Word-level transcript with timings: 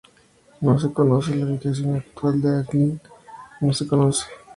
No 0.61 0.79
se 0.79 0.91
conoce 0.91 1.35
la 1.35 1.45
ubicación 1.45 1.95
actual 1.97 2.41
de 2.41 2.49
Anglin 2.49 2.99
no 3.61 3.71
se 3.71 3.87
conoce. 3.87 4.25